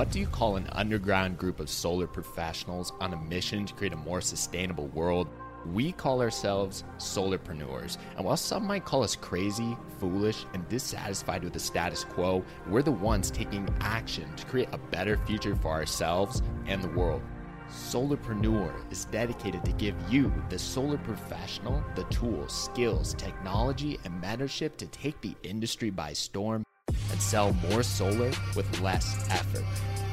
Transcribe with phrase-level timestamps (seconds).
[0.00, 3.92] What do you call an underground group of solar professionals on a mission to create
[3.92, 5.28] a more sustainable world?
[5.74, 7.98] We call ourselves solarpreneurs.
[8.16, 12.80] And while some might call us crazy, foolish, and dissatisfied with the status quo, we're
[12.80, 17.20] the ones taking action to create a better future for ourselves and the world.
[17.68, 24.78] Solarpreneur is dedicated to give you, the solar professional, the tools, skills, technology, and mentorship
[24.78, 26.64] to take the industry by storm
[27.10, 29.64] and sell more solar with less effort.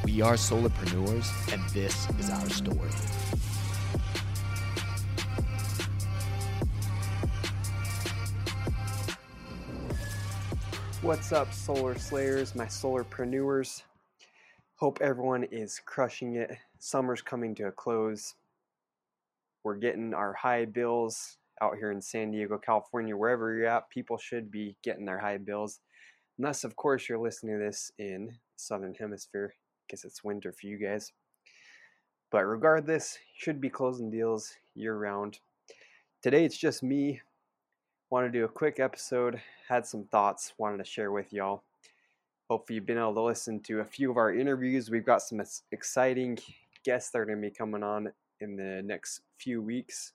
[0.07, 2.89] We are solarpreneurs, and this is our story.
[11.01, 13.83] What's up, Solar Slayers, my solarpreneurs?
[14.77, 16.55] Hope everyone is crushing it.
[16.79, 18.35] Summer's coming to a close.
[19.65, 23.89] We're getting our high bills out here in San Diego, California, wherever you're at.
[23.89, 25.81] People should be getting their high bills.
[26.37, 29.53] Unless, of course, you're listening to this in Southern Hemisphere,
[29.87, 31.13] because it's winter for you guys.
[32.31, 35.39] But regardless, should be closing deals year round.
[36.21, 37.21] Today it's just me.
[38.09, 39.41] Want to do a quick episode.
[39.69, 41.63] Had some thoughts wanted to share with y'all.
[42.49, 44.89] Hopefully, you've been able to listen to a few of our interviews.
[44.89, 46.37] We've got some exciting
[46.85, 50.13] guests that are going to be coming on in the next few weeks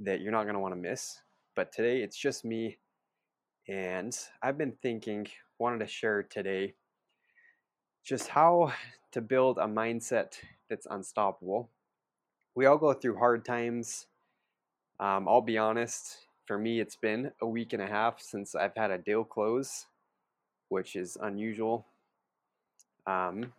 [0.00, 1.20] that you're not going to want to miss.
[1.54, 2.76] But today it's just me
[3.68, 5.26] and I've been thinking,
[5.58, 6.74] wanted to share today
[8.06, 8.72] just how
[9.10, 10.34] to build a mindset
[10.70, 11.68] that's unstoppable.
[12.54, 14.06] We all go through hard times.
[15.00, 18.76] Um, I'll be honest, for me, it's been a week and a half since I've
[18.76, 19.86] had a deal close,
[20.68, 21.84] which is unusual.
[23.08, 23.52] Um,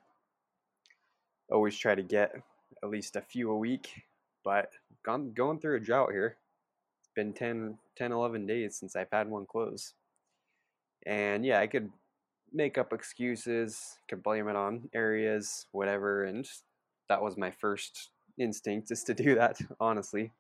[1.52, 2.42] always try to get
[2.82, 4.04] at least a few a week,
[4.46, 4.72] but
[5.04, 6.38] gone, going through a drought here
[7.02, 9.94] It's been 10, 10, 11 days since I've had one close.
[11.06, 11.92] And yeah, I could
[12.54, 16.24] make up excuses, could blame it on areas, whatever.
[16.24, 16.48] And
[17.10, 20.32] that was my first instinct is to do that, honestly.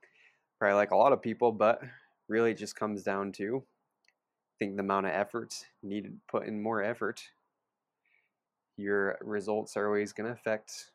[0.59, 1.81] Probably like a lot of people, but
[2.27, 6.81] really just comes down to I think the amount of effort needed put in more
[6.81, 7.21] effort.
[8.75, 10.91] Your results are always going to affect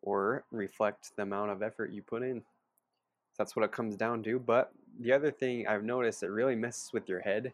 [0.00, 2.42] or reflect the amount of effort you put in.
[3.36, 4.38] That's what it comes down to.
[4.38, 7.52] But the other thing I've noticed that really messes with your head,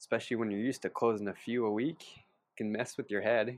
[0.00, 2.04] especially when you're used to closing a few a week,
[2.60, 3.56] can mess with your head.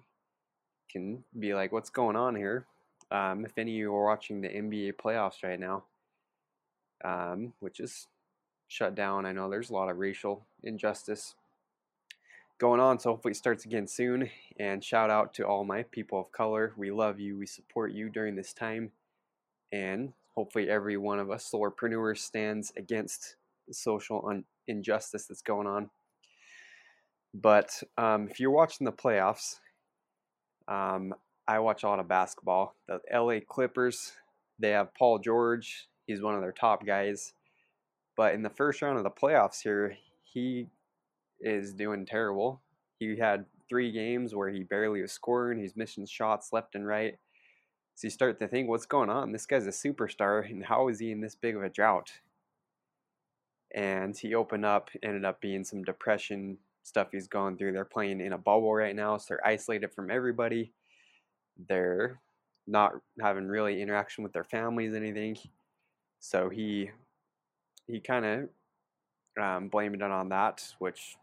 [0.89, 2.67] Can be like, what's going on here?
[3.11, 5.83] Um, if any of you are watching the NBA playoffs right now,
[7.05, 8.07] um, which is
[8.69, 11.35] shut down, I know there's a lot of racial injustice
[12.61, 14.31] going on, so hopefully it starts again soon.
[14.61, 16.73] And shout out to all my people of color.
[16.77, 18.93] We love you, we support you during this time.
[19.73, 23.35] And hopefully every one of us solarpreneurs stands against
[23.67, 25.91] the social un- injustice that's going on.
[27.35, 29.59] But um, if you're watching the playoffs,
[30.69, 31.15] um,
[31.49, 32.77] I watch a lot of basketball.
[32.87, 34.13] The LA Clippers,
[34.59, 35.89] they have Paul George.
[36.07, 37.33] He's one of their top guys.
[38.17, 40.69] But in the first round of the playoffs here, he
[41.41, 42.61] is doing terrible.
[42.99, 45.59] He had three games where he barely was scoring.
[45.59, 47.19] He's missing shots left and right.
[47.95, 49.33] So you start to think, what's going on?
[49.33, 52.11] This guy's a superstar, and how is he in this big of a drought?
[53.75, 57.73] And he opened up, ended up being some depression stuff he's going through.
[57.73, 60.73] They're playing in a bubble right now, so they're isolated from everybody.
[61.69, 62.21] They're
[62.67, 65.37] not having really interaction with their families, anything.
[66.21, 66.91] So he
[67.87, 71.17] he kind of um, blamed it on that, which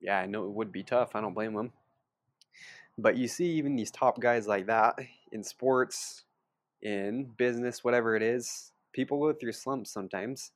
[0.00, 1.14] yeah, I know it would be tough.
[1.14, 1.72] I don't blame him.
[2.98, 4.98] But you see, even these top guys like that
[5.32, 6.24] in sports,
[6.82, 10.52] in business, whatever it is, people go through slumps sometimes.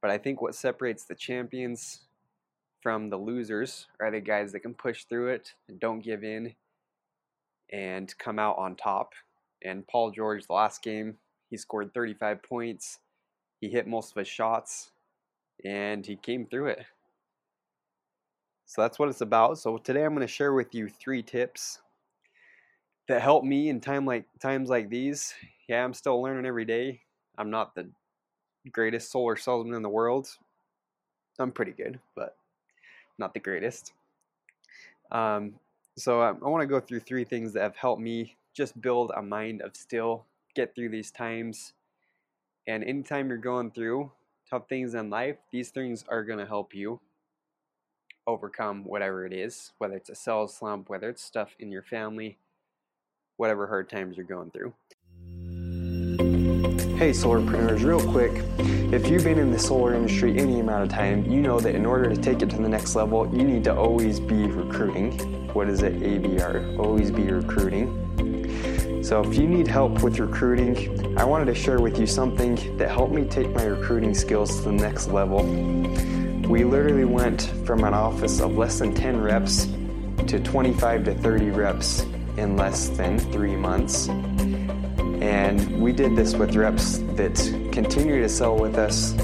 [0.00, 2.02] But I think what separates the champions
[2.82, 6.54] from the losers are the guys that can push through it and don't give in
[7.72, 9.12] and come out on top.
[9.62, 11.16] And Paul George, the last game,
[11.50, 12.98] he scored 35 points.
[13.60, 14.92] He hit most of his shots
[15.64, 16.84] and he came through it.
[18.64, 19.58] So that's what it's about.
[19.58, 21.80] So today I'm going to share with you three tips
[23.08, 25.34] that help me in time like times like these.
[25.68, 27.00] Yeah, I'm still learning every day.
[27.36, 27.90] I'm not the
[28.70, 30.28] greatest solar salesman in the world.
[31.38, 32.36] I'm pretty good, but
[33.20, 33.92] not the greatest.
[35.12, 35.54] Um,
[35.96, 39.12] so I, I want to go through three things that have helped me just build
[39.16, 40.24] a mind of still,
[40.54, 41.74] get through these times.
[42.66, 44.10] And anytime you're going through
[44.48, 47.00] tough things in life, these things are going to help you
[48.26, 52.38] overcome whatever it is, whether it's a sales slump, whether it's stuff in your family,
[53.36, 54.72] whatever hard times you're going through.
[57.00, 58.44] Hey, solarpreneurs, real quick.
[58.92, 61.86] If you've been in the solar industry any amount of time, you know that in
[61.86, 65.18] order to take it to the next level, you need to always be recruiting.
[65.54, 65.98] What is it?
[65.98, 66.78] ABR.
[66.78, 69.02] Always be recruiting.
[69.02, 72.90] So, if you need help with recruiting, I wanted to share with you something that
[72.90, 75.42] helped me take my recruiting skills to the next level.
[76.50, 79.68] We literally went from an office of less than 10 reps
[80.26, 82.02] to 25 to 30 reps
[82.36, 84.10] in less than three months.
[85.20, 87.36] And we did this with reps that
[87.72, 89.14] continue to sell with us.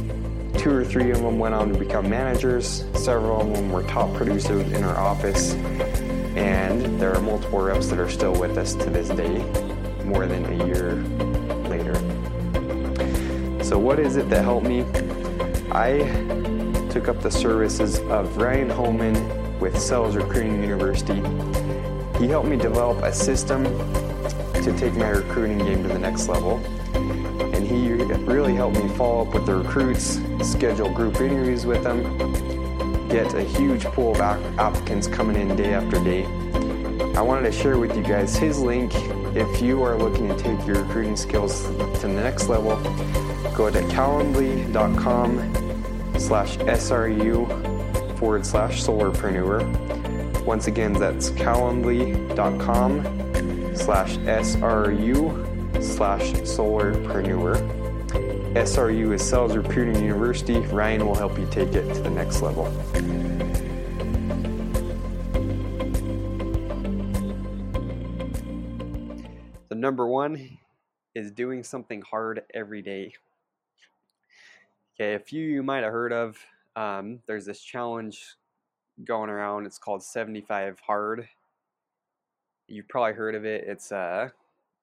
[0.58, 4.12] Two or three of them went on to become managers, several of them were top
[4.14, 5.54] producers in our office,
[6.34, 9.38] and there are multiple reps that are still with us to this day,
[10.04, 10.94] more than a year
[11.68, 11.94] later.
[13.62, 14.84] So, what is it that helped me?
[15.70, 15.98] I
[16.90, 21.22] took up the services of Ryan Holman with Sales Recruiting University.
[22.18, 23.66] He helped me develop a system
[24.66, 26.56] to take my recruiting game to the next level.
[26.96, 27.92] And he
[28.24, 32.02] really helped me follow up with the recruits, schedule group interviews with them,
[33.08, 34.20] get a huge pool of
[34.58, 36.24] applicants coming in day after day.
[37.14, 38.90] I wanted to share with you guys his link
[39.36, 42.74] if you are looking to take your recruiting skills to the next level.
[43.54, 45.54] Go to calendly.com
[46.18, 50.42] slash SRU forward slash solarpreneur.
[50.44, 53.25] Once again, that's calendly.com
[53.76, 57.86] slash SRU slash solarpreneur.
[58.54, 60.58] SRU is Sales Recruiting University.
[60.58, 62.64] Ryan will help you take it to the next level.
[69.68, 70.58] The number one
[71.14, 73.12] is doing something hard every day.
[74.94, 76.38] Okay, a few you might have heard of.
[76.76, 78.36] Um, there's this challenge
[79.04, 79.66] going around.
[79.66, 81.28] It's called 75 Hard.
[82.68, 83.64] You've probably heard of it.
[83.66, 84.30] It's uh,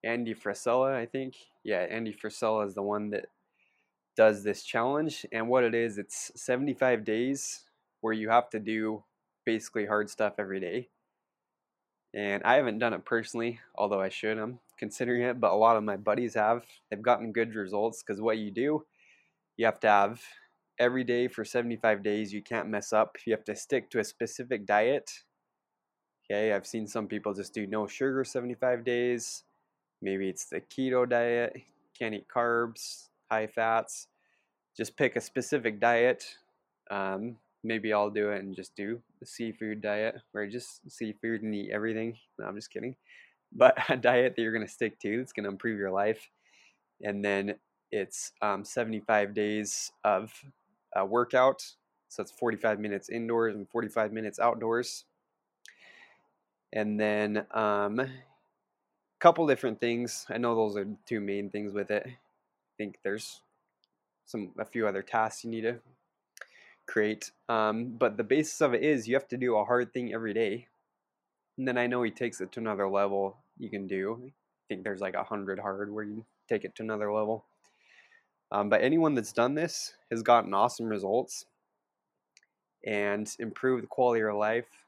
[0.02, 1.36] Andy Frisella, I think.
[1.62, 3.26] Yeah, Andy Frisella is the one that
[4.16, 5.26] does this challenge.
[5.32, 7.62] And what it is, it's 75 days
[8.00, 9.04] where you have to do
[9.44, 10.88] basically hard stuff every day.
[12.14, 14.38] And I haven't done it personally, although I should.
[14.38, 16.64] I'm considering it, but a lot of my buddies have.
[16.90, 18.84] They've gotten good results because what you do
[19.56, 20.22] you have to have
[20.78, 22.32] every day for 75 days.
[22.32, 23.16] You can't mess up.
[23.26, 25.10] You have to stick to a specific diet.
[26.30, 29.44] Okay, I've seen some people just do no sugar 75 days.
[30.00, 31.56] Maybe it's the keto diet,
[31.98, 34.08] can't eat carbs, high fats.
[34.76, 36.24] Just pick a specific diet.
[36.90, 41.54] Um, maybe I'll do it and just do the seafood diet where just seafood and
[41.54, 42.16] eat everything.
[42.38, 42.96] No, I'm just kidding.
[43.52, 46.30] But a diet that you're going to stick to that's going to improve your life.
[47.02, 47.56] And then
[47.92, 50.32] it's um, 75 days of
[50.98, 51.62] uh, workout.
[52.08, 55.04] So it's 45 minutes indoors and 45 minutes outdoors.
[56.74, 58.06] And then a um,
[59.20, 60.26] couple different things.
[60.28, 62.02] I know those are two main things with it.
[62.06, 62.16] I
[62.76, 63.40] think there's
[64.26, 65.76] some a few other tasks you need to
[66.86, 67.30] create.
[67.48, 70.34] Um, but the basis of it is you have to do a hard thing every
[70.34, 70.66] day.
[71.56, 74.20] And then I know he takes it to another level you can do.
[74.26, 74.32] I
[74.68, 77.44] think there's like a hundred hard where you take it to another level.
[78.50, 81.46] Um, but anyone that's done this has gotten awesome results
[82.86, 84.83] and improved the quality of life.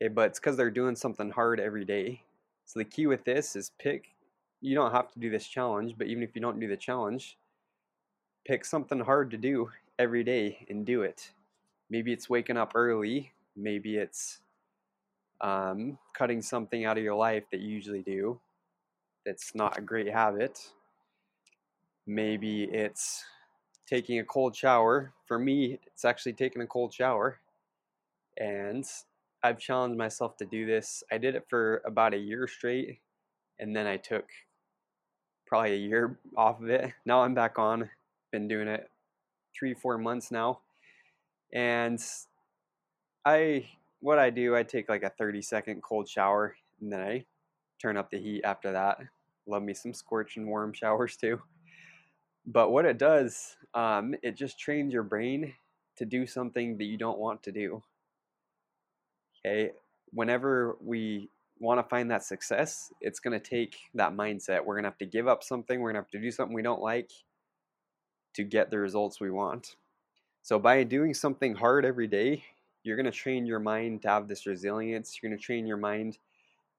[0.00, 2.22] Okay, but it's because they're doing something hard every day.
[2.66, 4.10] So the key with this is pick.
[4.60, 7.36] You don't have to do this challenge, but even if you don't do the challenge,
[8.46, 11.32] pick something hard to do every day and do it.
[11.90, 13.32] Maybe it's waking up early.
[13.56, 14.40] Maybe it's
[15.40, 18.40] um, cutting something out of your life that you usually do
[19.26, 20.72] that's not a great habit
[22.06, 23.24] Maybe it's
[23.86, 25.12] taking a cold shower.
[25.26, 27.38] For me, it's actually taking a cold shower.
[28.38, 28.86] And
[29.42, 31.02] I've challenged myself to do this.
[31.12, 32.98] I did it for about a year straight,
[33.58, 34.26] and then I took
[35.46, 36.92] probably a year off of it.
[37.04, 37.88] Now I'm back on.
[38.32, 38.90] Been doing it
[39.58, 40.60] three, four months now.
[41.52, 42.02] And
[43.24, 43.68] I,
[44.00, 47.24] what I do, I take like a 30 second cold shower, and then I
[47.80, 48.98] turn up the heat after that.
[49.46, 51.40] Love me some scorching warm showers too.
[52.46, 55.54] But what it does, um, it just trains your brain
[55.96, 57.82] to do something that you don't want to do.
[59.44, 59.70] Okay,
[60.12, 61.30] whenever we
[61.60, 64.64] want to find that success, it's going to take that mindset.
[64.64, 66.54] We're going to have to give up something, we're going to have to do something
[66.54, 67.10] we don't like
[68.34, 69.76] to get the results we want.
[70.42, 72.44] So, by doing something hard every day,
[72.82, 75.18] you're going to train your mind to have this resilience.
[75.20, 76.18] You're going to train your mind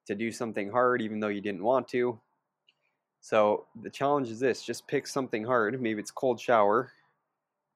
[0.08, 2.20] to do something hard even though you didn't want to.
[3.22, 5.80] So the challenge is this: just pick something hard.
[5.82, 6.92] Maybe it's cold shower,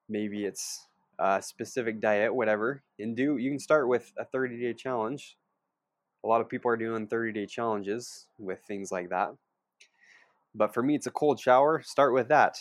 [0.10, 0.88] maybe it's
[1.20, 3.38] a specific diet, whatever, and do.
[3.38, 5.38] You can start with a 30 day challenge.
[6.24, 9.34] A lot of people are doing 30 day challenges with things like that.
[10.56, 11.82] But for me, it's a cold shower.
[11.84, 12.60] Start with that.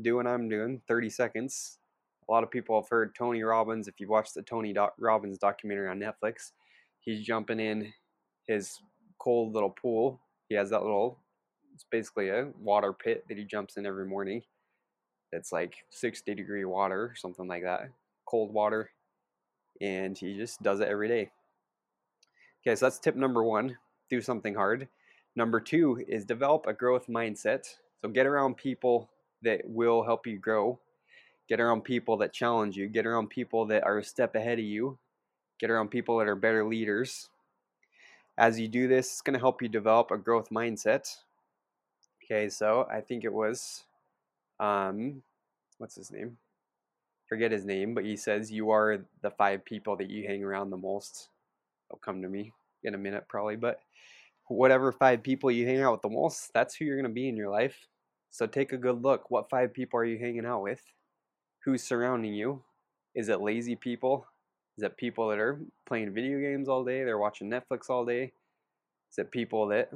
[0.00, 1.78] Do what I'm doing, 30 seconds.
[2.28, 3.86] A lot of people have heard Tony Robbins.
[3.86, 6.52] If you've watched the Tony Robbins documentary on Netflix,
[7.00, 7.92] he's jumping in
[8.46, 8.80] his
[9.18, 10.20] cold little pool.
[10.48, 11.18] He has that little
[11.74, 14.42] It's basically a water pit that he jumps in every morning.
[15.34, 17.90] It's like 60 degree water, something like that,
[18.26, 18.90] cold water.
[19.80, 21.30] And he just does it every day.
[22.62, 23.76] Okay, so that's tip number one
[24.10, 24.88] do something hard.
[25.36, 27.66] Number two is develop a growth mindset.
[28.00, 29.08] So get around people
[29.42, 30.78] that will help you grow.
[31.48, 32.88] Get around people that challenge you.
[32.88, 34.98] Get around people that are a step ahead of you.
[35.58, 37.28] Get around people that are better leaders.
[38.36, 41.16] As you do this, it's going to help you develop a growth mindset.
[42.24, 43.84] Okay, so I think it was,
[44.60, 45.22] um,
[45.78, 46.36] what's his name?
[47.28, 50.70] Forget his name, but he says you are the five people that you hang around
[50.70, 51.28] the most.
[51.88, 53.80] They'll come to me in a minute, probably, but
[54.48, 57.28] whatever five people you hang out with the most, that's who you're going to be
[57.28, 57.88] in your life.
[58.30, 59.30] So take a good look.
[59.30, 60.82] What five people are you hanging out with?
[61.64, 62.62] Who's surrounding you?
[63.14, 64.26] Is it lazy people?
[64.76, 67.04] Is it people that are playing video games all day?
[67.04, 68.32] They're watching Netflix all day?
[69.12, 69.90] Is it people that,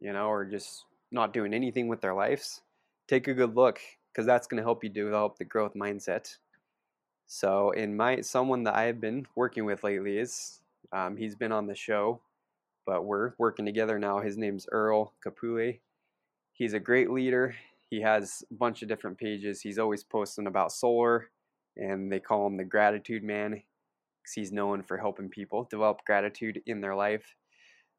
[0.00, 2.62] you know, are just not doing anything with their lives?
[3.08, 3.80] Take a good look
[4.12, 6.36] because that's going to help you develop the growth mindset.
[7.26, 10.60] So, in my someone that I've been working with lately is
[10.92, 12.20] um, he's been on the show,
[12.86, 14.20] but we're working together now.
[14.20, 15.80] His name's Earl Kapule.
[16.52, 17.54] He's a great leader.
[17.90, 19.60] He has a bunch of different pages.
[19.60, 21.30] He's always posting about solar
[21.76, 26.62] and they call him the gratitude man because he's known for helping people develop gratitude
[26.66, 27.36] in their life.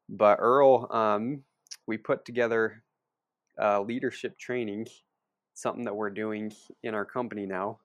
[0.08, 1.42] But Earl, um,
[1.86, 2.82] we put together
[3.86, 4.86] leadership training,
[5.54, 7.78] something that we're doing in our company now,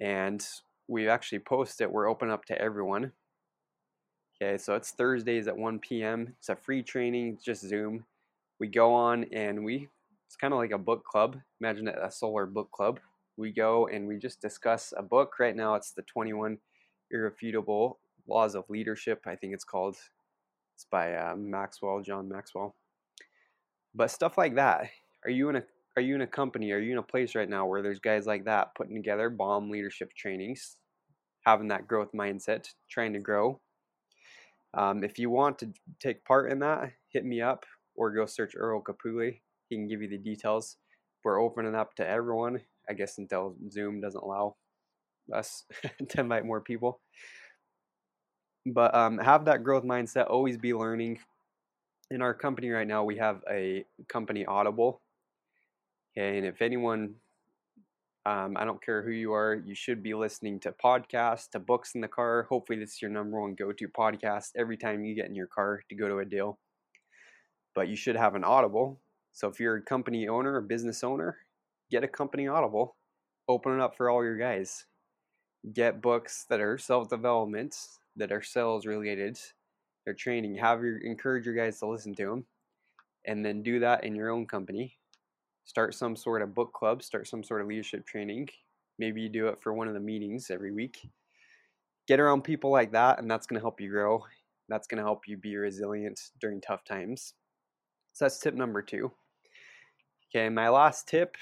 [0.00, 0.46] and
[0.88, 1.90] we actually post it.
[1.90, 3.12] We're open up to everyone.
[4.42, 6.34] Okay, so it's Thursdays at 1 p.m.
[6.38, 8.04] It's a free training, just Zoom.
[8.58, 9.88] We go on and we,
[10.26, 11.36] it's kind of like a book club.
[11.60, 13.00] Imagine a solar book club
[13.36, 15.38] we go and we just discuss a book.
[15.38, 16.58] Right now, it's the 21
[17.10, 19.22] Irrefutable Laws of Leadership.
[19.26, 19.96] I think it's called.
[20.74, 22.74] It's by uh, Maxwell, John Maxwell.
[23.94, 24.90] But stuff like that.
[25.24, 25.62] Are you in a
[25.96, 26.72] are you in a company?
[26.72, 29.70] Are you in a place right now where there's guys like that putting together bomb
[29.70, 30.76] leadership trainings,
[31.46, 33.60] having that growth mindset, trying to grow?
[34.76, 38.54] Um, if you want to take part in that, hit me up or go search
[38.56, 39.40] Earl Capuli.
[39.68, 40.78] He can give you the details.
[41.22, 42.60] We're opening up to everyone.
[42.88, 44.56] I guess until Zoom doesn't allow
[45.32, 45.64] us
[46.08, 47.00] to invite more people.
[48.66, 51.20] But um, have that growth mindset, always be learning.
[52.14, 55.02] In our company right now, we have a company Audible.
[56.16, 57.16] And if anyone,
[58.24, 61.96] um, I don't care who you are, you should be listening to podcasts, to books
[61.96, 62.46] in the car.
[62.48, 65.48] Hopefully, this is your number one go to podcast every time you get in your
[65.48, 66.60] car to go to a deal.
[67.74, 69.00] But you should have an Audible.
[69.32, 71.38] So if you're a company owner or business owner,
[71.90, 72.94] get a company audible,
[73.48, 74.86] open it up for all your guys.
[75.72, 77.74] Get books that are self development,
[78.14, 79.36] that are sales related,
[80.04, 80.56] they're training.
[80.56, 82.46] Have your encourage your guys to listen to them,
[83.26, 84.96] and then do that in your own company.
[85.64, 87.02] Start some sort of book club.
[87.02, 88.48] Start some sort of leadership training.
[88.98, 91.08] Maybe you do it for one of the meetings every week.
[92.06, 94.24] Get around people like that, and that's going to help you grow.
[94.68, 97.34] That's going to help you be resilient during tough times.
[98.12, 99.10] So that's tip number two.
[100.28, 101.36] Okay, my last tip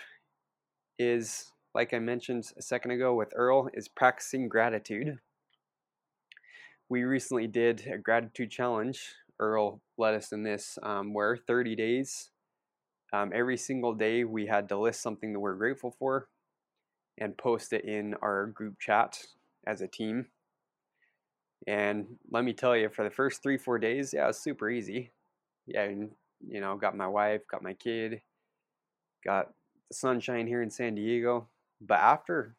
[0.99, 5.19] is, like I mentioned a second ago with Earl, is practicing gratitude.
[6.89, 9.15] We recently did a gratitude challenge.
[9.39, 12.31] Earl led us in this, um, where 30 days,
[13.12, 16.29] um, every single day, we had to list something that we're grateful for
[17.19, 19.19] and post it in our group chat
[19.67, 20.27] as a team.
[21.67, 24.69] And let me tell you, for the first three, four days, yeah, it was super
[24.69, 25.12] easy.
[25.67, 26.11] Yeah, and,
[26.47, 28.21] you know, got my wife, got my kid,
[29.25, 29.53] got
[29.89, 31.49] the sunshine here in San Diego.
[31.81, 32.57] But after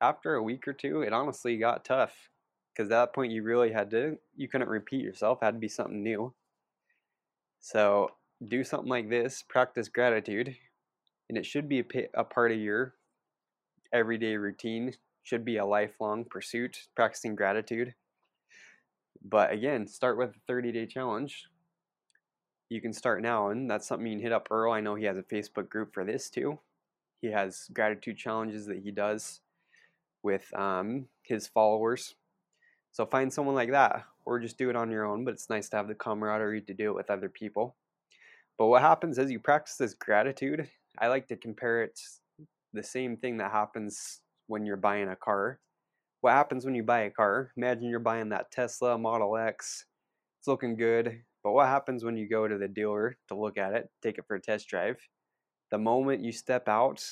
[0.00, 2.12] after a week or two, it honestly got tough
[2.74, 5.38] because at that point you really had to you couldn't repeat yourself.
[5.40, 6.34] It had to be something new.
[7.60, 8.10] So
[8.46, 9.42] do something like this.
[9.48, 10.56] Practice gratitude,
[11.28, 12.94] and it should be a, a part of your
[13.92, 14.94] everyday routine.
[15.22, 16.88] Should be a lifelong pursuit.
[16.94, 17.94] Practicing gratitude.
[19.26, 21.46] But again, start with a 30 day challenge
[22.74, 24.72] you can start now, and that's something you can hit up Earl.
[24.72, 26.58] I know he has a Facebook group for this too.
[27.20, 29.40] He has gratitude challenges that he does
[30.22, 32.16] with um, his followers.
[32.94, 35.24] So find someone like that, or just do it on your own.
[35.24, 37.74] But it's nice to have the camaraderie to do it with other people.
[38.56, 41.98] But what happens as you practice this gratitude, I like to compare it
[42.72, 45.58] the same thing that happens when you're buying a car.
[46.20, 47.50] What happens when you buy a car?
[47.56, 49.86] Imagine you're buying that Tesla Model X.
[50.38, 51.20] It's looking good.
[51.42, 54.24] But what happens when you go to the dealer to look at it, take it
[54.28, 54.98] for a test drive?
[55.72, 57.04] The moment you step out,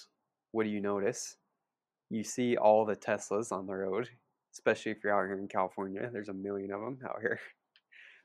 [0.53, 1.37] what do you notice?
[2.09, 4.09] You see all the Teslas on the road,
[4.53, 6.09] especially if you're out here in California.
[6.13, 7.41] There's a million of them out here.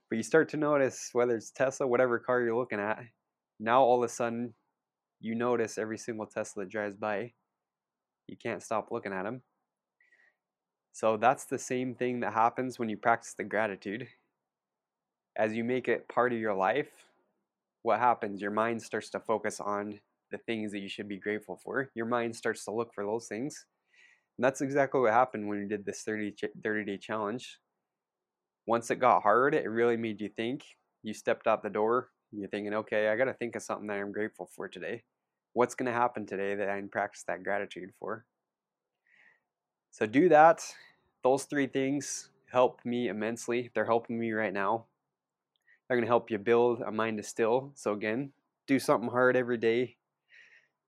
[0.10, 3.00] But you start to notice whether it's Tesla, whatever car you're looking at,
[3.60, 4.53] Now all of a sudden,
[5.19, 7.34] you notice every single Tesla that drives by.
[8.27, 9.41] You can't stop looking at them.
[10.93, 14.07] So that's the same thing that happens when you practice the gratitude.
[15.38, 16.89] As you make it part of your life,
[17.84, 18.41] what happens?
[18.41, 20.00] Your mind starts to focus on
[20.31, 21.89] the things that you should be grateful for.
[21.96, 23.65] Your mind starts to look for those things.
[24.38, 27.60] And that's exactly what happened when we did this 30, 30 day challenge.
[28.67, 30.63] Once it got hard, it really made you think.
[31.03, 33.98] You stepped out the door, you're thinking, okay, I got to think of something that
[33.98, 35.03] I'm grateful for today.
[35.53, 38.25] What's going to happen today that I can practice that gratitude for?
[39.91, 40.62] So do that.
[41.24, 43.72] Those three things help me immensely.
[43.74, 44.86] They're helping me right now.
[45.88, 47.72] They're going to help you build a mind to still.
[47.75, 48.32] So again,
[48.67, 49.96] do something hard every day.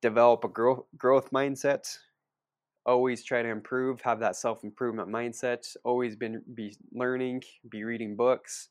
[0.02, 1.98] Develop a growth growth mindset.
[2.90, 4.02] Always try to improve.
[4.02, 5.76] Have that self improvement mindset.
[5.84, 7.44] Always been be learning.
[7.70, 8.70] Be reading books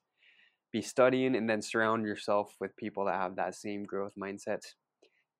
[0.72, 4.60] be studying and then surround yourself with people that have that same growth mindset.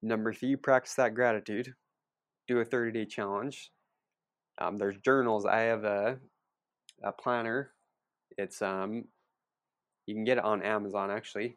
[0.02, 1.75] Number three, practice that gratitude.
[2.47, 3.70] Do a 30 day challenge.
[4.61, 5.44] Um, there's journals.
[5.44, 6.18] I have a,
[7.02, 7.73] a planner.
[8.38, 9.04] It's um,
[10.06, 11.56] you can get it on Amazon actually.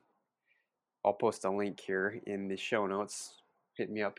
[1.06, 3.36] I'll post a link here in the show notes.
[3.78, 4.18] Hit me up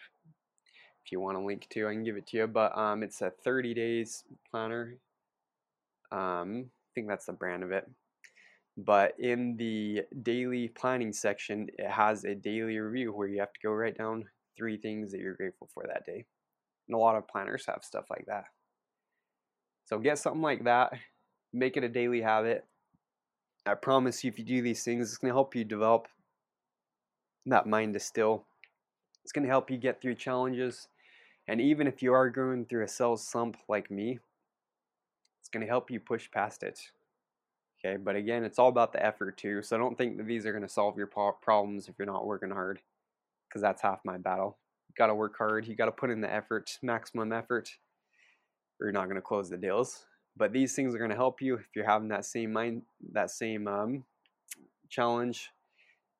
[1.05, 1.89] if you want a link to.
[1.89, 2.47] I can give it to you.
[2.47, 4.97] But um, it's a 30 days planner.
[6.11, 7.91] Um, I think that's the brand of it.
[8.77, 13.61] But in the daily planning section, it has a daily review where you have to
[13.63, 14.25] go write down
[14.57, 16.25] three things that you're grateful for that day.
[16.89, 18.45] And a lot of planners have stuff like that.
[19.87, 20.93] So get something like that,
[21.53, 22.65] make it a daily habit.
[23.67, 26.09] I promise you, if you do these things, it's going to help you develop
[27.47, 28.47] that mind to still.
[29.23, 30.89] It's going to help you get through challenges.
[31.53, 34.19] And even if you are going through a sales slump like me,
[35.39, 36.81] it's going to help you push past it.
[37.85, 39.61] Okay, but again, it's all about the effort too.
[39.61, 42.51] So don't think that these are going to solve your problems if you're not working
[42.51, 42.81] hard,
[43.47, 44.57] because that's half my battle.
[44.89, 45.67] You got to work hard.
[45.67, 47.69] You got to put in the effort, maximum effort,
[48.81, 50.07] or you're not going to close the deals.
[50.35, 52.81] But these things are going to help you if you're having that same mind,
[53.13, 54.05] that same um,
[54.89, 55.51] challenge.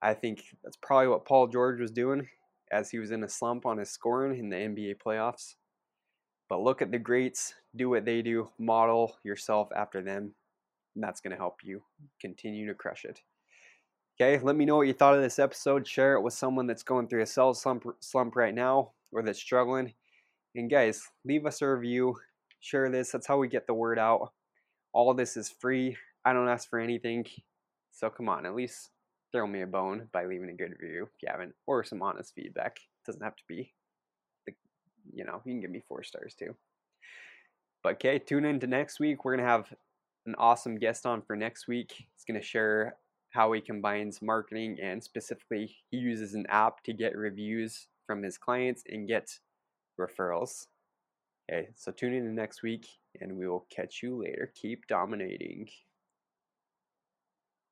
[0.03, 2.29] I think that's probably what Paul George was doing
[2.73, 5.55] as he was in a slump on his scoring in the NBA playoffs.
[6.49, 10.35] But look at the greats, do what they do, model yourself after them
[10.95, 11.83] and that's going to help you
[12.21, 13.21] continue to crush it.
[14.21, 15.87] Okay, let me know what you thought of this episode.
[15.87, 19.39] Share it with someone that's going through a sales slump, slump right now or that's
[19.39, 19.95] struggling.
[20.55, 22.17] And guys, leave us a review.
[22.61, 23.11] Share this.
[23.11, 24.33] That's how we get the word out.
[24.93, 25.97] All this is free.
[26.25, 27.25] I don't ask for anything.
[27.91, 28.91] So come on, at least
[29.33, 32.35] throw me a bone by leaving a good review if you haven't, or some honest
[32.35, 32.77] feedback.
[32.77, 33.73] It doesn't have to be,
[34.47, 34.53] the,
[35.13, 36.55] you know, you can give me four stars too.
[37.83, 39.25] But okay, tune in to next week.
[39.25, 39.73] We're gonna have
[40.27, 41.93] an awesome guest on for next week.
[41.97, 42.97] He's to share
[43.31, 48.37] how he combines marketing and specifically he uses an app to get reviews from his
[48.37, 49.39] clients and get
[49.99, 50.67] referrals.
[51.51, 52.87] Okay, so tune in next week
[53.21, 54.53] and we will catch you later.
[54.55, 55.69] Keep dominating.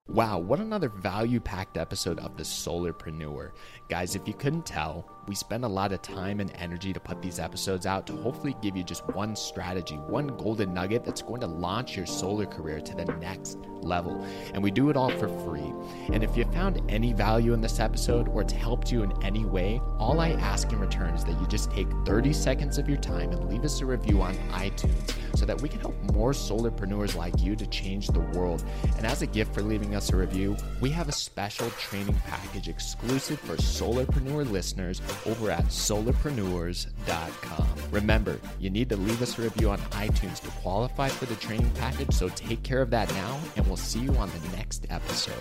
[0.09, 3.53] Wow, what another value packed episode of The Solarpreneur.
[3.89, 7.23] Guys, if you couldn't tell, we spend a lot of time and energy to put
[7.23, 11.41] these episodes out to hopefully give you just one strategy, one golden nugget that's going
[11.43, 14.25] to launch your solar career to the next level.
[14.53, 15.73] And we do it all for free.
[16.13, 19.45] And if you found any value in this episode or it's helped you in any
[19.45, 22.99] way, all I ask in return is that you just take 30 seconds of your
[22.99, 27.15] time and leave us a review on iTunes so that we can help more solarpreneurs
[27.15, 28.65] like you to change the world.
[28.97, 32.69] And as a gift for leaving us a review, we have a special training package
[32.69, 37.67] exclusive for solarpreneur listeners over at solarpreneurs.com.
[37.91, 41.71] Remember, you need to leave us a review on iTunes to qualify for the training
[41.77, 45.35] package, so take care of that now, and we'll see you on the next episode.